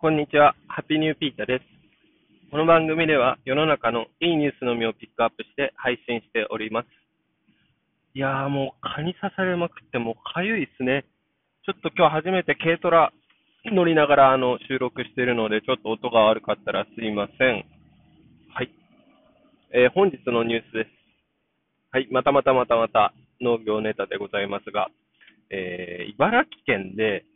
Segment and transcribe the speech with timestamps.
[0.00, 0.54] こんにちは。
[0.66, 1.64] ハッピーニューピーターです。
[2.50, 6.86] この番組では世の中のいいニュースのみをピックアップして配信しております。
[8.14, 11.04] いやーもう蚊に刺されまくってもうかゆいっすね。
[11.66, 13.12] ちょっと今日初めて軽トラ
[13.66, 17.66] 乗りながらあの収録しているのでちょっと音が悪かったらすいません。
[18.56, 18.72] はい。
[19.74, 20.90] えー、本日のニュースです。
[21.92, 22.08] はい。
[22.10, 23.12] またまたまたまた
[23.42, 24.88] 農業ネタでございますが、
[25.50, 27.26] えー、茨城県で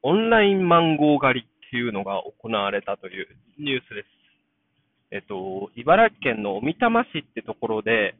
[0.00, 3.26] オンラインマンゴー狩りていうのが行われたという
[3.58, 4.06] ニュースです。
[5.10, 8.14] えっと、茨城県の小美玉市ってところで、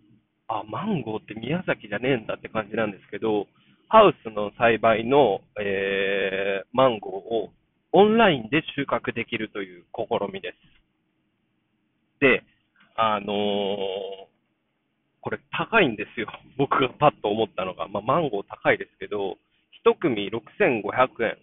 [0.48, 3.46] あ、マンゴーって宮崎じゃねえんだって感じなんですけど、
[3.88, 7.50] ハウスの栽培の、えー、マンゴーを
[7.92, 12.20] オンラインで収穫できるという試みです。
[12.20, 12.42] で、
[12.96, 13.26] あのー、
[15.20, 16.26] これ高いんですよ。
[16.58, 17.86] 僕がパッと思ったのが。
[17.86, 19.38] まあ、マンゴー高いですけど、
[19.86, 21.38] 1組6500円。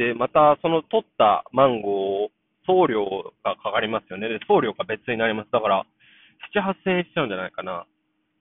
[0.00, 2.30] で、またその取ったマンゴー、
[2.66, 3.04] 送料
[3.44, 4.30] がかかりますよね。
[4.30, 5.50] で、送料が別になります。
[5.52, 5.84] だから、
[6.56, 7.84] 7、8000円しちゃうんじゃないかな。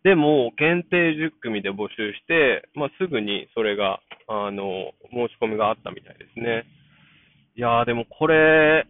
[0.05, 6.63] でも、限定10組で募集して、まあ、すぐにそれが、あの、申し込みがあったみたいですね。
[7.57, 8.87] いやー、でもこれ、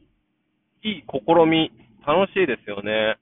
[0.83, 1.72] いい試み、
[2.05, 3.17] 楽しいですよね。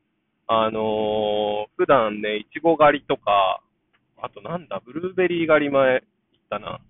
[0.47, 3.61] あのー、普段ね、いちご狩りとか、
[4.21, 6.03] あとなんだ、ブルーベリー狩り前行っ
[6.49, 6.81] たな。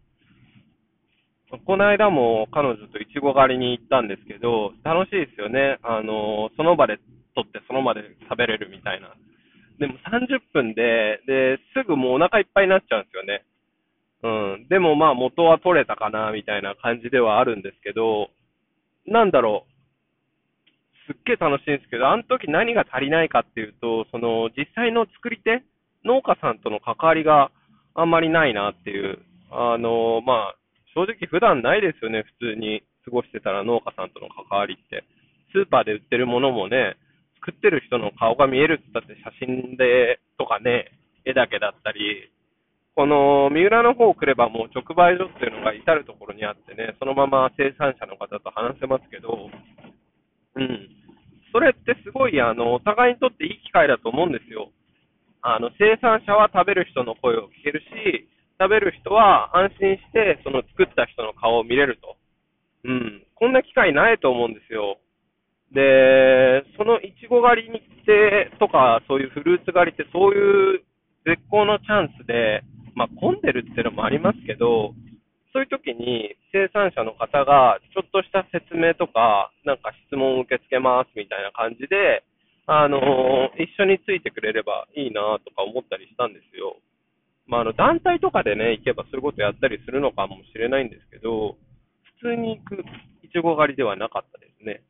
[1.66, 5.80] この間も彼女といちご狩りに行ったんですけど、楽しいですよね。
[5.82, 7.00] あの、その場で
[7.36, 9.16] 取ってその場で食べれるみたいな。
[9.80, 13.46] でも30分で、で、すぐもうお腹いっぱいになっちゃうんですよね。
[14.24, 14.68] うん。
[14.68, 18.30] でもまあ元は取れたかな、みたいな感じではあるんですけど、
[19.06, 19.72] なんだろう。
[21.08, 25.64] すっげえ楽しいんですけど、あの時何が足りないかっていうと、その実際の作り手、
[26.04, 27.52] 農家さんとの関わりが
[27.96, 29.20] あんまりないなっていう。
[29.50, 30.56] あの、まあ、
[30.98, 35.06] 正直普段ないですよね、普通に過ごしてたら農家さんとの関わりって。
[35.54, 36.98] スーパーで売ってるものもね、
[37.38, 40.90] 作ってる人の顔が見えるって言ったって写真でとかね、
[41.24, 42.34] 絵だけだったり、
[42.98, 49.54] この三浦の方来ればもう直売所っていうのが至るところにあってね、そのまま生産者の方と話せますけど、
[50.56, 50.90] うん。
[51.54, 54.72] それってすごい、あの、お互いにとっていい機会だと思うんですよ。
[55.44, 58.28] あの、生産者は食べる人の声を聞けるし、
[58.60, 62.18] 食べる人は安心して、その作った人の顔を見れると。
[62.86, 63.24] うん。
[63.36, 64.98] こんな機会ないと思うんですよ。
[65.74, 70.82] で、そのいちご狩りに来てとか、そういうフルーツ狩りってそういう
[71.26, 72.64] 絶好のチャンスで、
[72.96, 74.94] まあ混んでるっていうのもありますけど、
[75.54, 82.24] そういう時に生産者の方がちょっとした説明とか、なんか質問を受け付けますみたいな感じで、
[82.66, 83.00] あの
[83.56, 86.78] 一緒についてくれればいいなとか思ったりしたんですよ。
[87.48, 91.56] まあ、あの、団体とかでね、行けばそういうことやったりするのかもしれないんですけど、
[92.20, 92.84] 普通に行く
[93.24, 94.84] いちご狩りではなかったですね。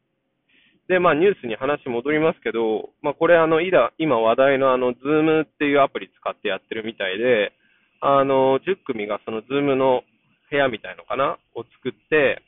[0.88, 7.52] で、まあ、ニュースに話戻りますけど、まあ、これ、あの、今話題のあの、ズームっていうアプリ使ってやってるみたいで、
[8.00, 10.04] あの、10組がそのズームの
[10.50, 11.38] 部屋みたいのかな？
[11.56, 12.42] を作って、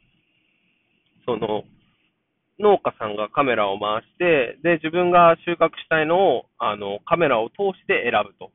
[1.25, 1.63] その、
[2.59, 8.51] 農家さんがカメラを回して、で、自分が収穫したいのを、あの、カメラを通して選ぶと。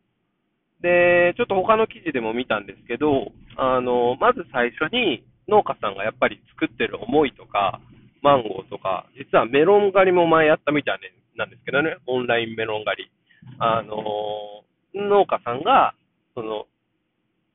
[0.81, 7.81] で、ちょっと他の記事でも見たんですけど、あの、まず最初に農家さんがやっぱり作ってる思いとか、
[8.23, 11.01] マンゴーとか、実はメロン狩りも前やったみたい
[11.37, 13.11] なんですけどね、オンラインメロン狩り。
[13.59, 14.65] あの、
[14.95, 15.95] 農家さんが、
[16.35, 16.67] その、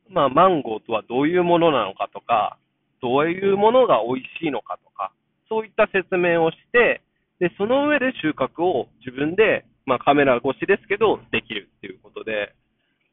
[0.09, 2.57] まあ、マンゴーとはどういうものなのかとか、
[3.01, 5.12] どういうものが美味しいのかとか、
[5.47, 7.01] そういった説明をして、
[7.40, 12.53] で、その上で収穫を自分で、まあ、カメラ越しですけど、できるっていうことで、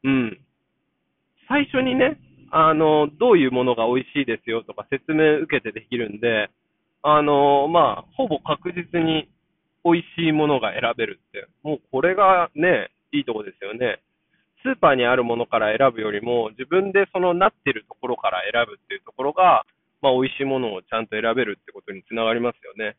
[0.03, 0.37] うん。
[1.47, 2.17] 最初にね、
[2.51, 6.49] あの、どういうものが美味しいですよとか説明受けてできるんで、
[7.03, 9.29] あの、まあ、ほぼ確実に
[9.83, 14.01] 美味しいものが選べるって、もうこれがね、いいとこですよね。
[14.63, 19.65] スーパーにあるものから選ぶよりも、自分でそのなってるところから選ぶっていうところが、
[20.01, 22.95] まあ、美味しいものをちゃんと選べるってことにつながりますよね。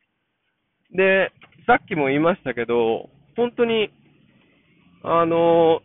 [0.93, 1.33] で、
[1.67, 3.91] さっきも言いましたけど、本当に、
[5.03, 5.83] あの、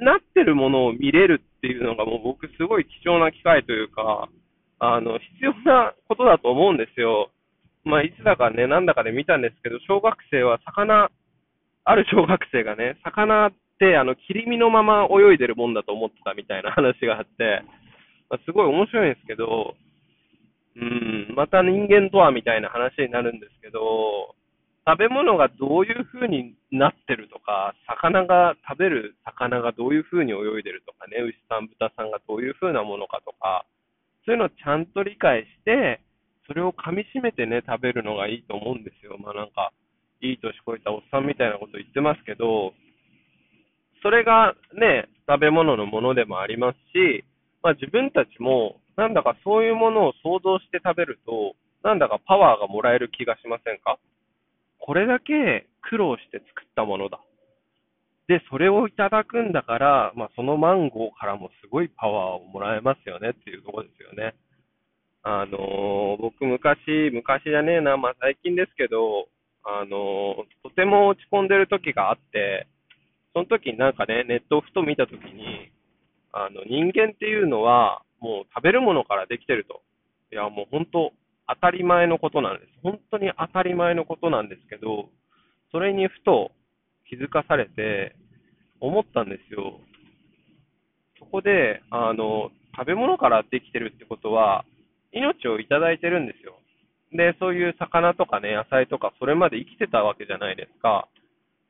[0.00, 4.28] なってるものを見れるっていうのがもう僕すごい貴重な機会というか、
[4.78, 7.30] あの、必要なことだと思うんですよ。
[7.84, 11.10] まあ、いつだかね、なんだかで見たんですけど、小学生は魚、
[11.84, 17.62] ある小学生がね、魚ってあの、切り身のまま泳いでるもんだと思ってたみたいな話があって、
[18.30, 19.74] まあ、すごい面白いんですけど、
[20.74, 24.34] うん、また人間とはみたいな話になるんですけど、
[24.84, 33.64] 食べ物がどういう風になってるとか、魚が、食べる魚がどういう風に泳いでるとかね、牛さん、豚さんがどういう風なものかとか、
[34.26, 36.00] そういうのをちゃんと理解して、
[36.48, 39.18] それを噛み締めてね、食べるのがいいと思うんですよ。
[39.18, 39.72] まあなんか、
[40.20, 42.74] いい年こいたおっさんみたいなこと言ってますけど、
[44.02, 47.24] それがね、食べ物のものでもありますし、
[47.62, 51.54] まあ自分たちも、なんだかそういうものを想像して食べると、
[51.84, 53.98] なんだかパワーがもらえる気がしませんか？
[54.84, 57.20] これだけ苦労して作ったものだ。
[58.26, 64.34] で、それをいただくんだから、まあ、そのマンゴーからもすごいパワーをもらえますよねっていうところですよね。
[65.22, 69.28] あのー、僕昔、昔じゃねえな、まあ、最近ですけど、
[69.62, 72.66] あのー、とても落ち込んでる時があって、
[73.32, 75.70] その時になんかね、ネットをふと見た時に、
[76.32, 79.82] あの、人間っていうのは、もう食べるものからできてると。
[80.32, 81.12] いや、もう本当、
[81.48, 82.72] 当たり前のことなんです。
[82.82, 85.08] 本当に当たり前のことなんですけど、
[85.70, 86.52] それにふと
[87.08, 88.14] 気づかされて、
[88.80, 89.80] 思ったんですよ。
[91.18, 94.64] そこで、あの、食べ物からできてるってことは、
[95.12, 96.58] 命をいただいてるんですよ。
[97.12, 101.08] で、そういう魚とかね、野菜とか、それまで生きてたわけじゃないですか。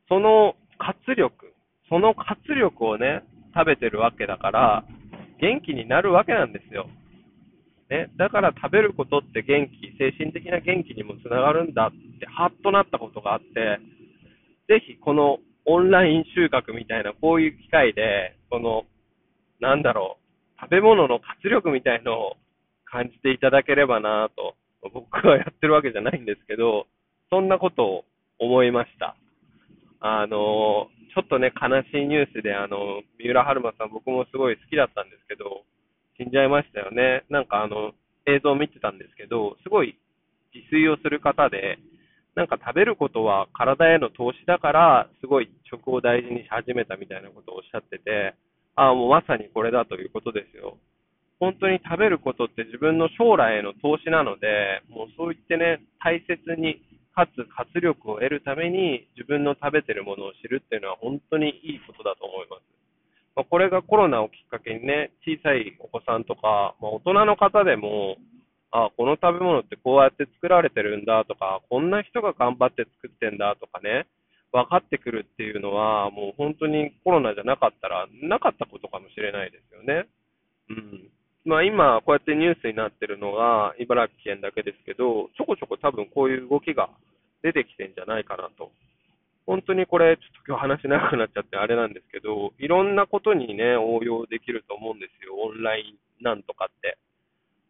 [0.09, 1.53] その活力、
[1.89, 3.23] その活力をね、
[3.55, 4.85] 食べてるわけだから、
[5.41, 6.89] 元気になるわけなんですよ。
[7.93, 13.79] ね、だから食べることって元気、精神的な元気にもつながるんだって、ハッとなったことがあって、
[14.67, 18.85] ぜひこのオンライン収穫みたいな、こういう機会で、この、
[19.61, 20.17] なんだろ
[20.56, 22.37] う、食べ物の活力みたいのを
[22.87, 24.55] 感じていただければなと、
[24.94, 26.87] 僕はやってるわけじゃないんですけど、
[27.29, 28.05] そんなことを
[28.39, 29.17] 思いました。
[30.00, 35.65] あの、ちょっとね、悲しいニュースで、あの、三浦春馬さん、僕もすごい好きだったんですけど、
[36.23, 37.25] 死んじゃいましたよね。
[37.31, 37.93] なんかあの、
[38.27, 39.99] 映像を見てたんですけど、すごい
[40.55, 41.79] 自炊をする方で、
[42.35, 48.35] なんか食べることは体への投資だから、すごい食を大事にし始めたみたいなことをおっしゃってて、
[48.75, 50.79] ああ、もうまさにこれだということですよ。
[51.41, 56.81] 本当に食べることって自分の将来への投資なので、もうそう言ってね、大切に、
[57.15, 62.62] かつ活力を得るために自分の食べてるものを知るっていうのは本当にいいことだと思います。
[63.34, 68.17] まあ、これがコロナをきっかけにね、小さいお子さんとか、まあ、大人の方でも、
[68.73, 74.06] あこの食べ物ってこうやって作られてるんだとか、こんな人が頑張って作ってんだとかね、
[74.52, 80.08] 分かってくるっていうのは、もう本当にコロナじゃなかったら、なかったことかもしれないですよね。
[80.69, 81.08] うん。
[81.44, 86.88] まあ今、こうやってニュースになってるのが茨城県だけですけど、ちょこちょこ多分こういう動きが
[87.43, 88.70] 出てきてんじゃないかなと。
[89.47, 95.35] 本当にこれ、ちょっと今日話長くなっちゃってあれなんですけど、いろんなことにね、応用できると思うんですよ。
[95.37, 96.99] オンラインなんとかって。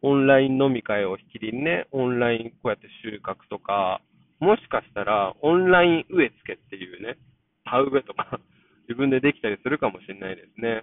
[0.03, 4.03] オンライン飲み会をひきりにね、オンラインこうやって収穫とか、
[4.41, 7.17] もしかしたらオンライン植え付けっていうね、
[7.65, 8.41] 田植えとか
[8.89, 10.83] 自分でできたりするかもしれないですね。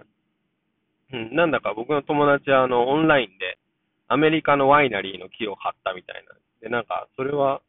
[1.12, 3.58] うん、なんだか僕の友達はあの、オンラインで
[4.08, 6.34] アメリカのワイナリーの木を張ったみたいな。
[6.62, 7.60] で、なんか、それは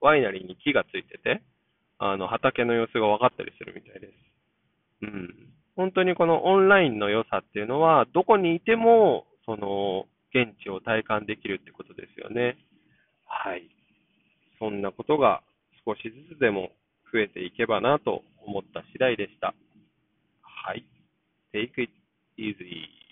[0.00, 1.42] ワイナリーに木がついてて、
[2.06, 4.12] あの、畑の様子が分かったりするみたいです。
[5.02, 5.34] うん。
[5.74, 10.04] 本当にこのオンラインの良さっていうのは、どこにいても、その、
[10.34, 12.58] 現地を体感できるってことですよね。
[13.24, 13.70] はい。
[14.58, 15.42] そんなことが
[15.86, 16.72] 少しずつでも
[17.10, 19.54] 増えていけばなと思った次第でした。
[20.42, 20.84] はい。
[21.54, 21.92] Take it
[22.36, 23.03] easy.